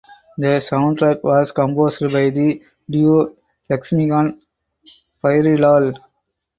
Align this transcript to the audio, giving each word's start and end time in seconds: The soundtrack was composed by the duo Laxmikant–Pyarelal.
The 0.39 0.47
soundtrack 0.67 1.21
was 1.21 1.51
composed 1.51 2.01
by 2.11 2.31
the 2.31 2.63
duo 2.89 3.35
Laxmikant–Pyarelal. 3.69 5.99